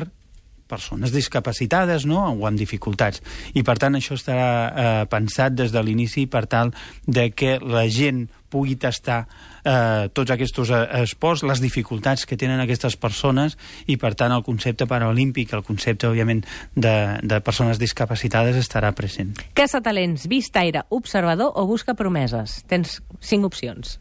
persones 0.70 1.12
discapacitades 1.12 2.06
no? 2.06 2.22
o 2.30 2.46
amb 2.48 2.60
dificultats. 2.62 3.24
I, 3.58 3.66
per 3.66 3.80
tant, 3.82 3.98
això 3.98 4.14
estarà 4.16 4.50
eh, 4.70 5.06
pensat 5.10 5.58
des 5.58 5.74
de 5.74 5.82
l'inici 5.82 6.28
per 6.30 6.46
tal 6.46 6.72
de 7.10 7.32
que 7.34 7.58
la 7.58 7.88
gent 7.90 8.28
pugui 8.50 8.76
tastar 8.82 9.24
eh, 9.64 10.10
tots 10.14 10.32
aquests 10.34 10.70
eh, 10.70 10.80
esports, 11.04 11.44
les 11.48 11.62
dificultats 11.62 12.26
que 12.26 12.38
tenen 12.38 12.60
aquestes 12.64 12.98
persones 13.00 13.58
i, 13.88 13.98
per 14.02 14.16
tant, 14.20 14.34
el 14.36 14.44
concepte 14.44 14.88
paralímpic, 14.90 15.54
el 15.54 15.64
concepte, 15.64 16.10
òbviament, 16.10 16.44
de, 16.76 16.94
de 17.24 17.40
persones 17.46 17.80
discapacitades 17.80 18.58
estarà 18.60 18.92
present. 18.98 19.36
Caça-talents, 19.58 20.28
vistaire, 20.32 20.84
observador 20.90 21.54
o 21.56 21.66
busca 21.70 21.94
promeses? 21.96 22.60
Tens 22.70 23.00
cinc 23.22 23.46
opcions. 23.46 24.00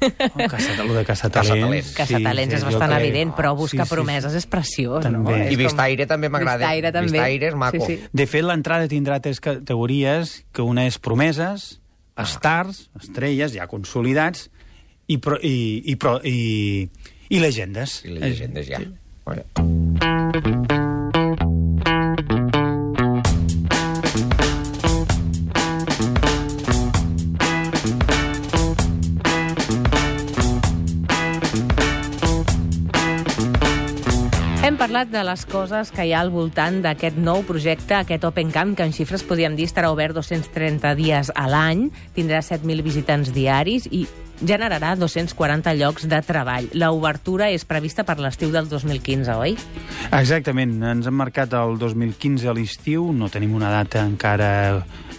Oh, 0.00 0.48
caça, 0.48 0.74
el 0.82 0.92
de 0.94 1.04
Caçatalents. 1.06 1.32
caçatalents. 1.46 1.92
Caça-talents 1.96 2.54
és 2.54 2.60
jo 2.62 2.70
bastant 2.70 2.92
crec. 2.92 3.04
evident, 3.06 3.34
però 3.36 3.54
busca 3.56 3.82
Sí, 3.84 3.88
sí, 3.88 3.94
promeses 3.94 4.34
és 4.34 4.46
preciós. 4.46 5.02
També. 5.04 5.18
No? 5.18 5.36
És 5.36 5.52
I 5.52 5.56
Vistaire 5.56 6.06
també 6.06 6.28
m'agrada. 6.28 6.58
Vistaire 6.66 6.92
també. 6.92 7.12
Vistaire 7.12 7.48
és 7.48 7.54
maco. 7.58 7.80
Sí, 7.86 7.96
sí. 7.96 8.08
De 8.12 8.26
fet, 8.26 8.44
l'entrada 8.44 8.88
tindrà 8.88 9.20
tres 9.20 9.40
categories, 9.40 10.44
que 10.52 10.62
una 10.62 10.86
és 10.86 10.98
promeses, 10.98 11.80
stars, 12.24 12.86
estrelles, 12.96 13.52
ja 13.58 13.66
consolidats, 13.68 14.48
i, 15.06 15.18
pro, 15.18 15.36
i, 15.42 15.82
i, 15.92 15.98
pro, 16.00 16.16
i, 16.24 16.88
i 17.28 17.42
llegendes. 17.42 18.00
I 18.06 18.16
les 18.16 18.30
llegendes, 18.30 18.72
ja. 18.72 18.80
Bueno. 19.26 20.75
Parlat 34.86 35.08
de 35.10 35.22
les 35.26 35.42
coses 35.50 35.88
que 35.90 36.04
hi 36.06 36.12
ha 36.14 36.20
al 36.22 36.28
voltant 36.30 36.76
d'aquest 36.84 37.16
nou 37.18 37.40
projecte, 37.42 37.96
aquest 37.96 38.22
Open 38.28 38.52
Camp, 38.54 38.76
que 38.78 38.84
en 38.86 38.92
xifres 38.94 39.24
podríem 39.26 39.56
dir 39.58 39.66
estarà 39.66 39.88
obert 39.90 40.14
230 40.14 40.92
dies 40.94 41.32
a 41.34 41.48
l'any, 41.50 41.88
tindrà 42.14 42.38
7.000 42.38 42.86
visitants 42.86 43.32
diaris 43.34 43.88
i 43.90 44.04
generarà 44.40 44.94
240 44.96 45.74
llocs 45.78 46.06
de 46.08 46.20
treball. 46.26 46.68
L'obertura 46.76 47.50
és 47.52 47.64
prevista 47.64 48.04
per 48.04 48.18
l'estiu 48.20 48.52
del 48.54 48.68
2015, 48.68 49.34
oi? 49.40 49.56
Exactament, 50.12 50.76
ens 50.82 51.08
hem 51.08 51.16
marcat 51.16 51.56
el 51.56 51.78
2015 51.80 52.48
a 52.48 52.54
l'estiu, 52.56 53.10
no 53.12 53.30
tenim 53.32 53.54
una 53.56 53.70
data 53.72 54.04
encara 54.04 54.50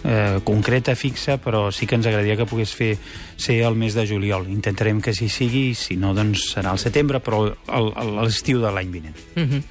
eh, 0.04 0.40
concreta, 0.44 0.94
fixa, 0.94 1.38
però 1.42 1.68
sí 1.72 1.86
que 1.86 1.98
ens 1.98 2.06
agradaria 2.06 2.36
que 2.38 2.46
pogués 2.48 2.72
fer 2.74 2.94
ser 3.38 3.60
el 3.66 3.76
mes 3.78 3.94
de 3.94 4.06
juliol. 4.06 4.48
Intentarem 4.50 5.02
que 5.02 5.12
així 5.14 5.28
sigui, 5.32 5.72
si 5.78 5.98
no, 5.98 6.14
doncs 6.16 6.48
serà 6.54 6.72
al 6.74 6.82
setembre, 6.82 7.20
però 7.24 7.44
l'estiu 8.18 8.62
de 8.62 8.72
l'any 8.72 8.90
vinent. 8.90 9.16
Uh 9.36 9.42
-huh. 9.42 9.62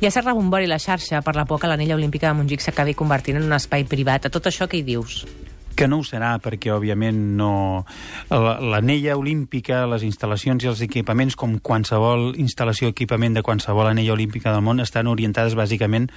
Hi 0.00 0.06
ha 0.06 0.10
cert 0.10 0.26
rebombori 0.26 0.64
a 0.64 0.68
la 0.68 0.78
xarxa 0.78 1.22
per 1.22 1.36
la 1.36 1.44
por 1.44 1.60
que 1.60 1.66
l'anella 1.66 1.94
olímpica 1.94 2.28
de 2.28 2.34
Montjuïc 2.34 2.60
s'acabi 2.60 2.94
convertint 2.94 3.36
en 3.36 3.44
un 3.44 3.52
espai 3.52 3.84
privat. 3.84 4.26
A 4.26 4.30
tot 4.30 4.46
això 4.46 4.66
què 4.66 4.76
hi 4.76 4.82
dius? 4.82 5.26
Que 5.74 5.88
no 5.90 5.98
ho 6.00 6.06
serà, 6.06 6.36
perquè, 6.42 6.72
òbviament, 6.74 7.18
no... 7.38 7.84
la- 8.30 8.56
l'anella 8.62 9.16
olímpica, 9.20 9.84
les 9.90 10.02
instal·lacions 10.06 10.64
i 10.64 10.70
els 10.70 10.82
equipaments, 10.86 11.36
com 11.36 11.58
qualsevol 11.58 12.32
instal·lació 12.40 12.88
o 12.90 12.94
equipament 12.94 13.34
de 13.36 13.42
qualsevol 13.46 13.90
anella 13.90 14.14
olímpica 14.16 14.52
del 14.54 14.64
món, 14.64 14.80
estan 14.80 15.10
orientades, 15.10 15.56
bàsicament, 15.58 16.10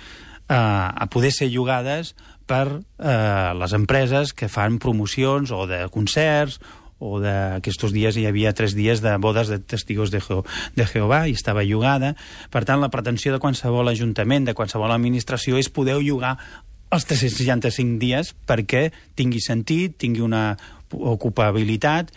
a, 0.48 0.60
a 0.96 1.06
poder 1.12 1.34
ser 1.36 1.50
jugades 1.52 2.14
per 2.48 2.66
eh, 3.04 3.54
les 3.60 3.74
empreses 3.76 4.32
que 4.34 4.48
fan 4.48 4.78
promocions 4.80 5.52
o 5.52 5.66
de 5.68 5.82
concerts 5.92 6.62
o 7.04 7.20
d'aquests 7.22 7.92
dies 7.94 8.16
hi 8.18 8.24
havia 8.26 8.56
tres 8.58 8.74
dies 8.74 9.04
de 9.04 9.12
bodes 9.22 9.52
de 9.52 9.60
testigos 9.60 10.10
de, 10.10 10.18
Jeho 10.24 10.46
de 10.74 10.86
Jehovà 10.88 11.28
i 11.30 11.36
estava 11.38 11.62
llogada. 11.68 12.16
Per 12.50 12.64
tant, 12.66 12.80
la 12.82 12.90
pretensió 12.90 13.36
de 13.36 13.42
qualsevol 13.44 13.92
ajuntament, 13.92 14.48
de 14.48 14.56
qualsevol 14.58 14.90
administració, 14.96 15.60
és 15.62 15.70
poder 15.70 16.00
llogar 16.02 16.38
els 16.94 17.06
365 17.10 18.00
dies 18.00 18.34
perquè 18.48 18.88
tingui 19.18 19.42
sentit, 19.44 19.98
tingui 20.00 20.24
una 20.24 20.56
ocupabilitat 20.88 22.14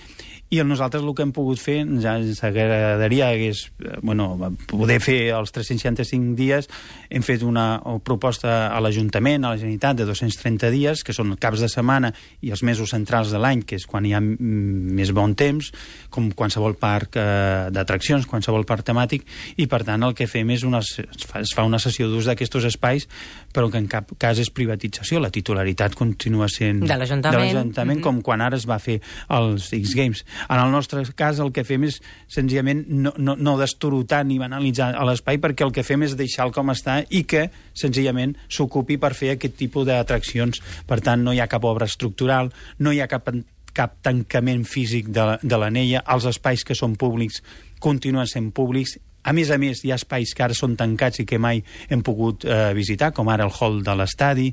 i 0.51 0.59
nosaltres 0.67 1.05
el 1.07 1.13
que 1.15 1.23
hem 1.23 1.31
pogut 1.31 1.61
fer 1.63 1.85
ja 2.03 2.17
ens 2.19 2.41
agradaria 2.43 3.29
hagués, 3.31 3.69
eh, 3.85 3.99
bueno, 4.03 4.33
poder 4.67 4.99
fer 5.01 5.31
els 5.37 5.53
365 5.55 6.35
dies 6.35 6.67
hem 7.09 7.23
fet 7.23 7.45
una 7.47 7.79
proposta 8.03 8.69
a 8.75 8.81
l'Ajuntament, 8.83 9.45
a 9.45 9.53
la 9.55 9.59
Generalitat 9.61 10.01
de 10.01 10.07
230 10.09 10.71
dies 10.75 11.05
que 11.07 11.15
són 11.15 11.37
caps 11.39 11.63
de 11.63 11.69
setmana 11.71 12.11
i 12.43 12.51
els 12.51 12.65
mesos 12.67 12.91
centrals 12.91 13.31
de 13.31 13.39
l'any 13.39 13.63
que 13.63 13.79
és 13.79 13.87
quan 13.87 14.07
hi 14.07 14.13
ha 14.15 14.21
mm, 14.21 14.91
més 14.99 15.13
bon 15.15 15.37
temps 15.39 15.71
com 16.11 16.31
qualsevol 16.35 16.75
parc 16.81 17.15
eh, 17.17 17.69
d'atraccions, 17.71 18.27
qualsevol 18.27 18.67
parc 18.67 18.85
temàtic 18.91 19.23
i 19.63 19.69
per 19.71 19.85
tant 19.87 20.03
el 20.03 20.15
que 20.19 20.27
fem 20.27 20.51
és 20.51 20.65
una, 20.67 20.83
es, 20.83 20.99
fa, 21.31 21.41
es 21.45 21.55
fa 21.55 21.63
una 21.69 21.79
sessió 21.79 22.09
d'ús 22.11 22.27
d'aquests 22.27 22.67
espais 22.73 23.07
però 23.55 23.71
que 23.71 23.79
en 23.79 23.87
cap 23.87 24.11
cas 24.19 24.39
és 24.43 24.51
privatització 24.51 25.21
la 25.23 25.31
titularitat 25.31 25.95
continua 25.95 26.49
sent 26.51 26.83
De 26.83 26.97
l'Ajuntament. 26.97 27.39
l'Ajuntament, 27.39 27.99
Mhm. 28.01 28.03
com 28.03 28.21
quan 28.23 28.41
ara 28.41 28.57
es 28.57 28.67
va 28.67 28.79
fer 28.79 29.01
els 29.29 29.73
X 29.73 29.95
Games. 29.95 30.25
En 30.49 30.59
el 30.63 30.73
nostre 30.73 31.05
cas 31.17 31.41
el 31.43 31.53
que 31.53 31.65
fem 31.67 31.85
és 31.89 32.01
senzillament 32.31 32.85
no, 32.89 33.15
no, 33.19 33.37
no 33.37 33.57
destorotar 33.61 34.23
ni 34.27 34.41
banalitzar 34.41 34.93
l'espai 35.07 35.41
perquè 35.43 35.67
el 35.67 35.75
que 35.77 35.87
fem 35.87 36.07
és 36.07 36.17
deixar-lo 36.19 36.55
com 36.57 36.73
està 36.73 37.01
i 37.11 37.25
que 37.29 37.49
senzillament 37.77 38.37
s'ocupi 38.49 38.99
per 39.01 39.15
fer 39.19 39.35
aquest 39.35 39.59
tipus 39.61 39.89
d'atraccions. 39.89 40.63
Per 40.87 41.01
tant, 41.05 41.23
no 41.25 41.35
hi 41.35 41.41
ha 41.41 41.51
cap 41.51 41.65
obra 41.69 41.89
estructural, 41.91 42.53
no 42.79 42.93
hi 42.93 43.01
ha 43.01 43.11
cap 43.11 43.29
cap 43.71 44.01
tancament 44.03 44.65
físic 44.67 45.13
de, 45.15 45.37
de 45.43 45.59
l'anella, 45.61 46.03
els 46.11 46.27
espais 46.27 46.65
que 46.67 46.75
són 46.75 46.97
públics 46.99 47.39
continuen 47.81 48.27
sent 48.27 48.51
públics, 48.53 48.97
a 49.23 49.35
més 49.37 49.51
a 49.53 49.59
més, 49.61 49.83
hi 49.85 49.93
ha 49.93 49.99
espais 50.01 50.33
que 50.37 50.45
ara 50.45 50.57
són 50.57 50.77
tancats 50.81 51.21
i 51.21 51.27
que 51.29 51.39
mai 51.39 51.61
hem 51.93 52.03
pogut 52.05 52.47
eh, 52.49 52.73
visitar, 52.77 53.11
com 53.17 53.29
ara 53.29 53.47
el 53.49 53.53
hall 53.53 53.83
de 53.85 53.97
l'estadi, 53.97 54.49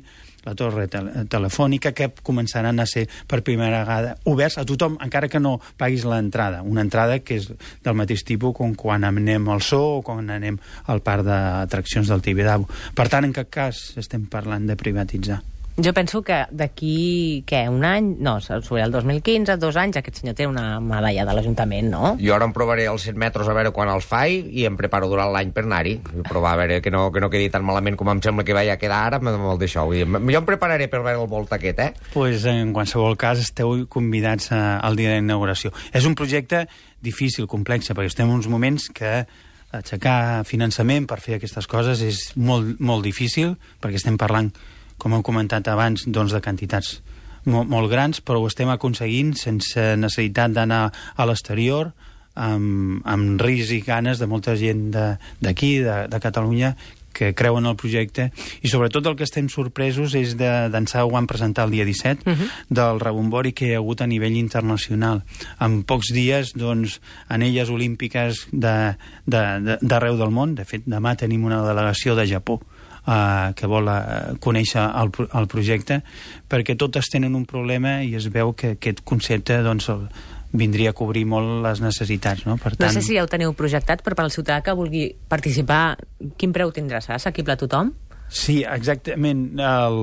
la 0.46 0.54
torre 0.58 0.86
tel 0.90 1.10
telefònica, 1.30 1.92
que 1.96 2.10
començaran 2.22 2.78
a 2.80 2.86
ser 2.86 3.06
per 3.28 3.42
primera 3.46 3.82
vegada 3.82 4.16
oberts 4.28 4.58
a 4.58 4.66
tothom, 4.68 4.98
encara 5.04 5.28
que 5.28 5.42
no 5.42 5.58
paguis 5.80 6.06
l'entrada. 6.08 6.62
Una 6.62 6.84
entrada 6.86 7.20
que 7.20 7.40
és 7.40 7.50
del 7.84 7.98
mateix 7.98 8.24
tipus 8.28 8.56
com 8.56 8.74
quan 8.78 9.04
anem 9.08 9.48
al 9.48 9.62
zoo 9.62 9.98
o 9.98 10.02
quan 10.06 10.30
anem 10.30 10.58
al 10.86 11.02
parc 11.04 11.26
d'atraccions 11.28 12.08
del 12.08 12.24
Tibidabo. 12.24 12.68
Per 12.94 13.08
tant, 13.08 13.26
en 13.28 13.36
cap 13.36 13.50
cas 13.50 13.92
estem 14.00 14.26
parlant 14.30 14.66
de 14.68 14.78
privatitzar. 14.78 15.42
Jo 15.78 15.92
penso 15.94 16.24
que 16.26 16.40
d'aquí, 16.50 17.44
què, 17.46 17.60
un 17.70 17.84
any? 17.86 18.16
No, 18.18 18.40
sobre 18.42 18.82
el 18.82 18.90
2015, 18.90 19.54
dos 19.62 19.76
anys, 19.78 19.94
aquest 20.00 20.16
senyor 20.18 20.34
té 20.34 20.46
una 20.50 20.80
medalla 20.82 21.22
de 21.28 21.34
l'Ajuntament, 21.36 21.86
no? 21.92 22.16
Jo 22.18 22.34
ara 22.34 22.48
em 22.48 22.54
provaré 22.56 22.88
els 22.90 23.04
100 23.06 23.14
metres 23.22 23.46
a 23.46 23.54
veure 23.54 23.70
quan 23.70 23.86
els 23.92 24.02
faig 24.08 24.48
i 24.50 24.64
em 24.66 24.74
preparo 24.76 25.06
durant 25.06 25.30
l'any 25.30 25.52
per 25.54 25.62
anar-hi. 25.62 25.92
Provar 26.26 26.56
a 26.56 26.58
veure 26.64 26.80
que 26.82 26.90
no, 26.90 27.04
que 27.14 27.22
no 27.22 27.30
quedi 27.30 27.46
tan 27.54 27.62
malament 27.62 27.94
com 27.96 28.10
em 28.10 28.18
sembla 28.24 28.42
que 28.42 28.56
vaig 28.58 28.72
a 28.72 28.76
quedar 28.80 28.98
ara, 29.12 29.20
deixeu. 29.58 29.94
I 29.94 30.02
em- 30.02 30.18
Jo 30.32 30.40
em 30.42 30.48
prepararé 30.48 30.88
per 30.90 30.98
veure 31.04 31.22
el 31.22 31.28
volt 31.30 31.52
aquest, 31.54 31.78
eh? 31.78 31.92
pues, 32.12 32.44
en 32.44 32.72
qualsevol 32.74 33.14
cas 33.16 33.38
esteu 33.38 33.86
convidats 33.86 34.50
a, 34.50 34.80
al 34.80 34.96
dia 34.98 35.14
d'inauguració. 35.14 35.70
És 35.94 36.04
un 36.10 36.16
projecte 36.18 36.66
difícil, 37.00 37.46
complex, 37.46 37.92
perquè 37.94 38.10
estem 38.10 38.26
en 38.26 38.34
uns 38.34 38.48
moments 38.50 38.88
que 38.90 39.22
aixecar 39.70 40.42
finançament 40.48 41.06
per 41.06 41.20
fer 41.20 41.36
aquestes 41.38 41.66
coses 41.70 42.02
és 42.02 42.32
molt, 42.34 42.80
molt 42.80 43.04
difícil, 43.06 43.54
perquè 43.80 44.00
estem 44.00 44.16
parlant, 44.18 44.50
com 44.98 45.14
hem 45.14 45.22
comentat 45.22 45.68
abans, 45.68 46.04
doncs 46.06 46.32
de 46.34 46.40
quantitats 46.40 47.00
molt, 47.46 47.68
molt 47.70 47.88
grans, 47.90 48.20
però 48.20 48.40
ho 48.42 48.46
estem 48.50 48.68
aconseguint 48.68 49.34
sense 49.38 49.96
necessitat 49.96 50.52
d'anar 50.52 50.92
a 51.16 51.24
l'exterior, 51.26 51.92
amb, 52.34 53.00
amb 53.08 53.40
risc 53.40 53.72
i 53.72 53.80
ganes 53.86 54.18
de 54.20 54.26
molta 54.26 54.54
gent 54.56 54.90
de- 54.94 55.16
d'aquí, 55.40 55.78
de, 55.82 56.06
de 56.08 56.20
Catalunya, 56.20 56.76
que 57.18 57.32
creuen 57.34 57.66
el 57.66 57.74
projecte. 57.74 58.28
I 58.62 58.68
sobretot 58.68 59.06
el 59.10 59.16
que 59.16 59.24
estem 59.24 59.48
sorpresos 59.50 60.12
és 60.14 60.36
de 60.38 60.68
d'ençà 60.70 61.02
ho 61.02 61.10
van 61.10 61.26
presentar 61.26 61.64
el 61.66 61.72
dia 61.72 61.84
17 61.84 62.22
uh 62.30 62.36
-huh. 62.36 62.48
del 62.68 63.00
rebombori 63.00 63.52
que 63.52 63.66
hi 63.66 63.72
ha 63.74 63.78
hagut 63.78 64.00
a 64.02 64.06
nivell 64.06 64.36
internacional. 64.36 65.24
En 65.58 65.82
pocs 65.82 66.12
dies 66.12 66.52
doncs 66.54 67.00
anelles 67.28 67.70
olímpiques 67.70 68.46
de- 68.52 68.94
de- 69.26 69.60
de- 69.60 69.78
d'arreu 69.80 70.12
de, 70.14 70.18
del 70.22 70.30
món 70.30 70.54
de 70.54 70.64
fet 70.64 70.82
demà 70.86 71.16
tenim 71.16 71.44
una 71.44 71.62
delegació 71.66 72.14
de 72.14 72.26
Japó 72.26 72.60
eh, 73.06 73.52
que 73.58 73.70
vol 73.70 73.90
eh, 73.92 74.34
conèixer 74.40 74.82
el, 75.02 75.12
el 75.28 75.46
projecte 75.50 76.02
perquè 76.48 76.76
totes 76.78 77.10
tenen 77.12 77.36
un 77.38 77.46
problema 77.46 78.00
i 78.02 78.14
es 78.18 78.28
veu 78.32 78.54
que 78.56 78.74
aquest 78.76 79.04
concepte 79.04 79.60
doncs, 79.62 79.88
el, 79.94 80.08
vindria 80.52 80.90
a 80.90 80.96
cobrir 80.96 81.26
molt 81.28 81.62
les 81.64 81.80
necessitats 81.84 82.46
no? 82.48 82.56
per 82.56 82.72
No 82.74 82.84
tant, 82.86 82.94
sé 82.96 83.04
si 83.04 83.16
ja 83.16 83.24
ho 83.24 83.30
teniu 83.30 83.52
projectat, 83.56 84.02
però 84.04 84.16
per 84.16 84.24
al 84.26 84.34
ciutadà 84.34 84.62
que 84.64 84.74
vulgui 84.76 85.08
participar, 85.28 85.98
quin 86.40 86.54
preu 86.56 86.72
tindrà? 86.72 87.02
Serà 87.04 87.18
assequible 87.20 87.54
a 87.54 87.60
tothom? 87.60 87.92
Sí, 88.28 88.62
exactament. 88.64 89.50
El, 89.56 89.98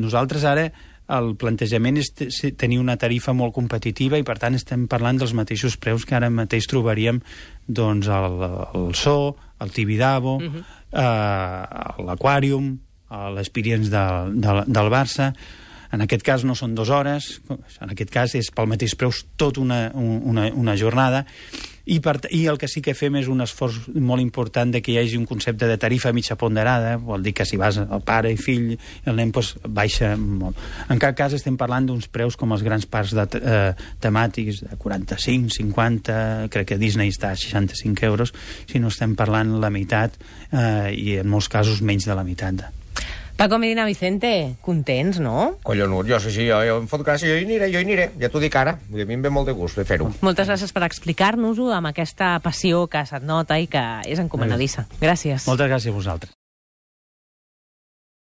nosaltres 0.00 0.44
ara 0.44 0.68
el 1.10 1.32
plantejament 1.34 1.98
és 1.98 2.12
tenir 2.58 2.78
una 2.78 2.96
tarifa 3.00 3.34
molt 3.34 3.54
competitiva 3.56 4.18
i 4.20 4.26
per 4.26 4.36
tant 4.38 4.54
estem 4.54 4.86
parlant 4.90 5.18
dels 5.18 5.34
mateixos 5.34 5.76
preus 5.80 6.06
que 6.06 6.14
ara 6.14 6.30
mateix 6.30 6.68
trobaríem 6.70 7.18
doncs 7.66 8.10
el, 8.14 8.36
el 8.78 8.92
Zoo, 8.94 9.34
el 9.60 9.70
Tibidabo, 9.70 10.36
uh 10.36 10.42
-huh. 10.42 10.64
eh, 10.92 12.04
l'Aquàrium, 12.04 12.78
eh, 13.10 13.30
l'Experience 13.34 13.90
de, 13.90 14.04
de, 14.40 14.64
del 14.66 14.88
Barça 14.90 15.32
en 15.92 16.04
aquest 16.04 16.22
cas 16.22 16.44
no 16.46 16.54
són 16.54 16.74
dues 16.78 16.90
hores, 16.94 17.40
en 17.50 17.90
aquest 17.90 18.12
cas 18.14 18.34
és 18.38 18.50
pel 18.54 18.68
mateix 18.70 18.94
preus 18.98 19.24
tot 19.40 19.58
una, 19.58 19.90
una, 19.94 20.46
una 20.54 20.76
jornada, 20.78 21.24
i, 21.84 22.00
per, 22.04 22.16
i 22.30 22.44
el 22.50 22.58
que 22.60 22.68
sí 22.68 22.82
que 22.84 22.94
fem 22.96 23.16
és 23.20 23.28
un 23.30 23.40
esforç 23.44 23.88
molt 23.94 24.22
important 24.22 24.72
de 24.74 24.82
que 24.84 24.92
hi 24.92 24.98
hagi 25.00 25.18
un 25.18 25.26
concepte 25.28 25.68
de 25.68 25.78
tarifa 25.80 26.12
mitja 26.16 26.36
ponderada, 26.40 26.96
vol 27.00 27.24
dir 27.24 27.34
que 27.36 27.46
si 27.48 27.58
vas 27.60 27.78
el 27.80 28.02
pare 28.06 28.32
i 28.32 28.38
fill, 28.40 28.74
el 29.04 29.16
nen 29.18 29.32
doncs, 29.34 29.54
baixa 29.66 30.12
molt. 30.18 30.58
En 30.90 31.00
cap 31.02 31.16
cas 31.18 31.36
estem 31.36 31.56
parlant 31.60 31.86
d'uns 31.88 32.10
preus 32.12 32.36
com 32.40 32.52
els 32.56 32.64
grans 32.66 32.86
parcs 32.90 33.14
de, 33.16 33.26
eh, 33.40 33.72
temàtics 34.00 34.64
de 34.66 34.76
45, 34.80 35.54
50, 35.60 36.18
crec 36.50 36.72
que 36.72 36.80
Disney 36.80 37.12
està 37.12 37.32
a 37.32 37.38
65 37.38 38.06
euros, 38.06 38.34
sinó 38.70 38.88
estem 38.88 39.16
parlant 39.16 39.58
la 39.60 39.70
meitat 39.70 40.18
eh, 40.52 40.92
i 40.94 41.16
en 41.22 41.28
molts 41.30 41.48
casos 41.48 41.82
menys 41.82 42.08
de 42.08 42.14
la 42.14 42.26
meitat. 42.26 42.79
Paco 43.40 43.56
Medina 43.56 43.86
Vicente, 43.86 44.56
contents, 44.60 45.18
no? 45.18 45.56
Collonut, 45.64 46.04
jo 46.04 46.18
sí, 46.20 46.28
sí, 46.28 46.44
jo, 46.44 46.58
jo 46.60 46.74
em 46.76 46.88
fot 46.90 47.00
gràcia, 47.00 47.30
jo 47.30 47.38
hi 47.38 47.46
aniré, 47.46 47.70
jo 47.72 47.80
hi 47.80 47.86
aniré, 47.86 48.10
ja 48.20 48.28
t'ho 48.28 48.42
dic 48.42 48.58
ara. 48.60 48.74
A 48.76 49.06
mi 49.08 49.16
em 49.16 49.22
ve 49.24 49.30
molt 49.32 49.48
de 49.48 49.54
gust 49.56 49.80
de 49.80 49.86
fer-ho. 49.88 50.10
Moltes 50.20 50.50
gràcies 50.50 50.74
per 50.76 50.82
explicar-nos-ho 50.84 51.70
amb 51.72 51.88
aquesta 51.88 52.34
passió 52.44 52.84
que 52.92 53.00
se't 53.08 53.24
nota 53.24 53.56
i 53.56 53.64
que 53.64 53.86
és 54.04 54.20
encomanadissa. 54.20 54.84
Gràcies. 55.00 55.48
Moltes 55.48 55.72
gràcies 55.72 55.88
a 55.88 55.96
vosaltres. 55.96 56.36